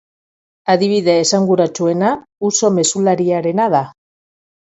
Adibide 0.73 1.13
esanguratsuena 1.23 2.09
uso 2.49 2.71
mezulariarena 2.79 3.71
da. 3.79 3.83